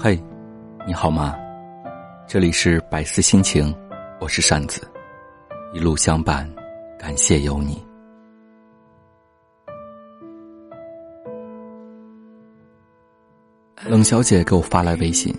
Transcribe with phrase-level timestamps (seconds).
[0.00, 0.16] 嘿，
[0.86, 1.34] 你好吗？
[2.28, 3.74] 这里是百思心情，
[4.20, 4.88] 我是扇子，
[5.74, 6.48] 一路相伴，
[6.96, 7.84] 感谢有你。
[13.88, 15.34] 冷小姐给我发来微信，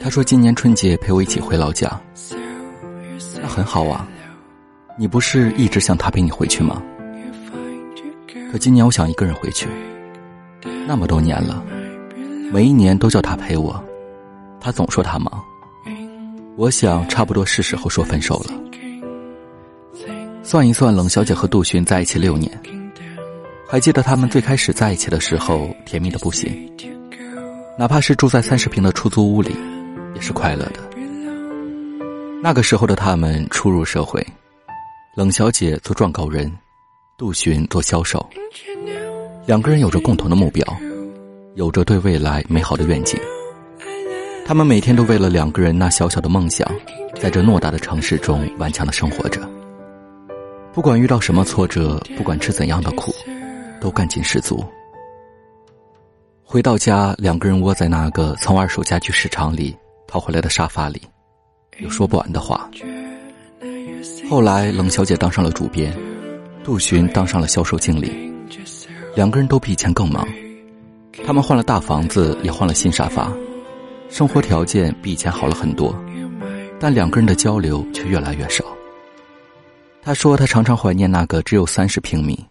[0.00, 1.88] 她说今年春节陪我一起回老家，
[3.40, 4.08] 那很好啊。
[4.98, 6.82] 你不是一直想她陪你回去吗？
[8.50, 9.68] 可今年我想一个人回去，
[10.88, 11.64] 那么多年了。
[12.52, 13.82] 每一年都叫他陪我，
[14.60, 15.42] 他总说他忙。
[16.54, 18.52] 我想差不多是时候说分手了。
[20.42, 22.52] 算一算，冷小姐和杜巡在一起六年，
[23.66, 26.70] 还记得他们最开始在一起的时候，甜蜜的不行。
[27.78, 29.56] 哪怕是住在三十平的出租屋里，
[30.14, 30.80] 也是快乐的。
[32.42, 34.22] 那个时候的他们初入社会，
[35.16, 36.52] 冷小姐做撰稿人，
[37.16, 38.28] 杜巡做销售，
[39.46, 40.62] 两个人有着共同的目标。
[41.54, 43.20] 有着对未来美好的愿景，
[44.46, 46.66] 他们每天都为了两个人那小小的梦想，
[47.20, 49.46] 在这偌大的城市中顽强的生活着。
[50.72, 53.14] 不管遇到什么挫折，不管吃怎样的苦，
[53.82, 54.64] 都干劲十足。
[56.42, 59.76] 回到家，两个人窝在那个从二手家具市场里
[60.08, 61.02] 淘回来的沙发里，
[61.80, 62.70] 有说不完的话。
[64.30, 65.94] 后来，冷小姐当上了主编，
[66.64, 68.32] 杜巡当上了销售经理，
[69.14, 70.26] 两个人都比以前更忙。
[71.24, 73.32] 他们换了大房子，也换了新沙发，
[74.10, 75.94] 生活条件比以前好了很多，
[76.80, 78.64] 但两个人的交流却越来越少。
[80.02, 82.44] 他说他常常怀念那个只有三十平米，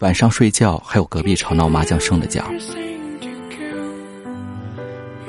[0.00, 2.42] 晚上睡觉还有隔壁吵闹麻将声的家。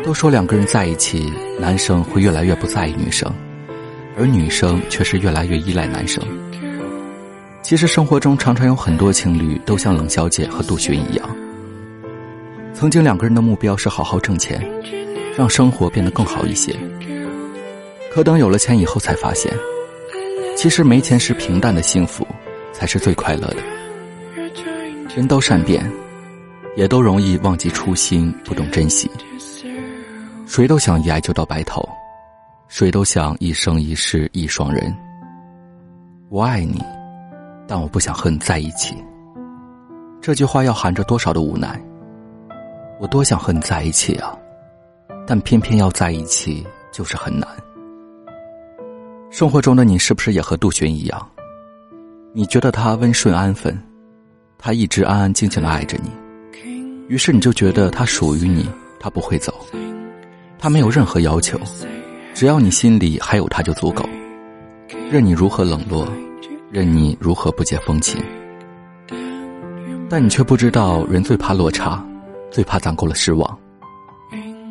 [0.03, 3.29] 都说两个人在一起，男生会越来越不在意女生，
[4.17, 6.23] 而女生却是越来越依赖男生。
[7.61, 11.29] 其实生活中常常有很多情侣都像冷小姐和杜巡一样。
[12.77, 14.63] 曾经两个人的目标是好好挣钱，
[15.35, 16.75] 让生活变得更好一些。
[18.13, 19.51] 可等有了钱以后，才发现，
[20.55, 22.23] 其实没钱时平淡的幸福
[22.71, 23.57] 才是最快乐的。
[25.15, 25.91] 人都善变，
[26.75, 29.09] 也都容易忘记初心，不懂珍惜。
[30.45, 31.83] 谁都想一爱就到白头，
[32.67, 34.95] 谁都想一生一世一双人。
[36.29, 36.79] 我爱你，
[37.67, 38.95] 但我不想和你在一起。
[40.21, 41.83] 这句话要含着多少的无奈？
[42.99, 44.35] 我多想和你在一起啊，
[45.27, 47.47] 但偏偏要在一起就是很难。
[49.29, 51.29] 生活中的你是不是也和杜鹃一样？
[52.33, 53.77] 你觉得他温顺安分，
[54.57, 56.09] 他一直安安静静的爱着你，
[57.07, 58.67] 于是你就觉得他属于你，
[58.99, 59.53] 他不会走，
[60.57, 61.59] 他没有任何要求，
[62.33, 64.07] 只要你心里还有他就足够，
[65.11, 66.07] 任你如何冷落，
[66.71, 68.23] 任你如何不解风情，
[70.09, 72.03] 但你却不知道，人最怕落差。
[72.51, 73.59] 最怕攒够了失望。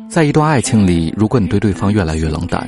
[0.09, 2.67] 在一段爱情里，如果你对对方越来越冷淡，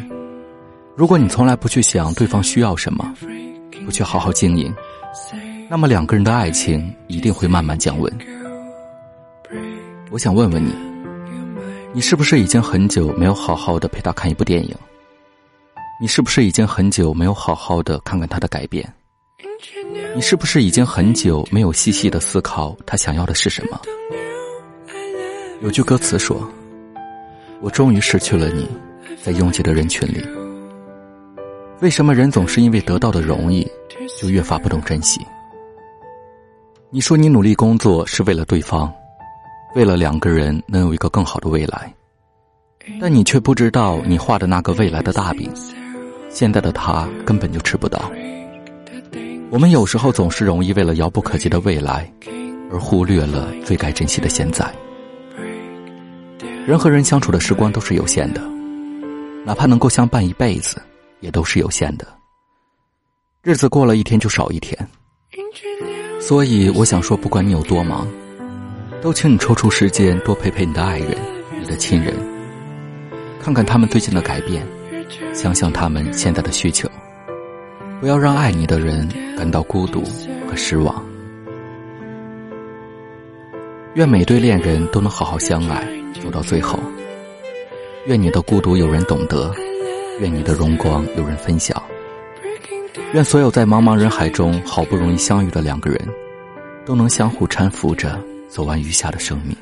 [0.96, 3.14] 如果你从来不去想对方需要什么，
[3.86, 4.74] 不去好好经营，
[5.69, 8.12] 那么两个人的爱情一定会慢慢降温。
[10.12, 10.74] 我想问问你，
[11.94, 14.75] 你是不是已经很久没有好好的陪他看一部电影？
[16.02, 18.92] 你是不是已经很久没有好好的看看他的改变？
[20.16, 23.80] 你是不是已经很久没有细细的思考他想要的是什么？
[25.62, 26.50] 有句歌词说
[27.59, 28.66] ：“我终于失去了你，
[29.22, 30.25] 在拥挤的人群里。
[31.81, 33.69] 为什么人总是因为得到的容易，
[34.18, 35.19] 就越发不懂珍惜？
[36.90, 38.90] 你说你努力工作是为了对方，
[39.75, 41.94] 为了两个人能有一个更好的未来，
[43.02, 45.52] 但你却不知道，你画的那个未来的大饼，
[46.30, 48.09] 现在的他根本就吃不到。
[49.50, 52.09] 我们有时候总是容易为了遥不可及的未来，
[52.72, 54.66] 而忽略了最该珍惜的现在。”
[56.66, 58.42] 人和人相处的时光都是有限的，
[59.44, 60.80] 哪怕能够相伴一辈子，
[61.20, 62.08] 也都是有限的。
[63.42, 64.78] 日子过了一天就少一天，
[66.19, 68.07] 所以我想说，不管你有多忙，
[69.01, 71.18] 都请你抽出时间多陪陪你的爱人、
[71.60, 72.13] 你的亲人，
[73.42, 74.63] 看看他们最近的改变，
[75.33, 76.88] 想想他们现在的需求，
[78.00, 80.04] 不要让爱你的人感到孤独
[80.48, 81.04] 和失望。
[83.95, 85.88] 愿每对恋人都能好好相爱。
[86.21, 86.80] 走到最后，
[88.06, 89.54] 愿你的孤独有人懂得，
[90.19, 91.81] 愿你的荣光有人分享，
[93.13, 96.00] 愿所有在茫茫人海中好不容易相遇的两个人，
[96.86, 99.56] 都能相互搀扶着走完余下的生命。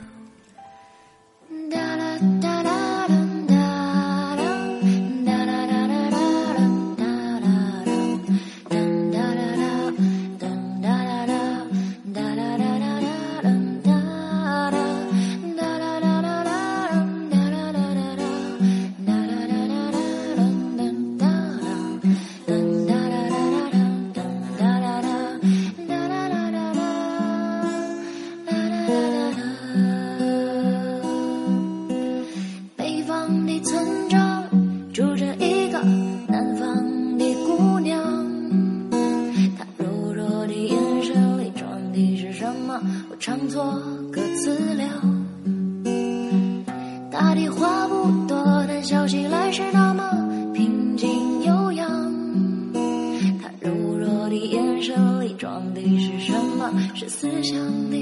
[57.00, 57.56] 是思想
[57.92, 57.96] 的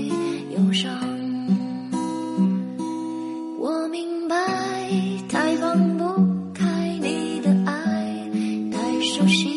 [0.55, 0.89] 忧伤
[3.59, 4.37] 我明白
[5.27, 6.05] 太放不
[6.53, 8.29] 开你的爱
[8.71, 9.49] 太熟悉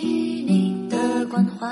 [0.45, 1.69] 你的关怀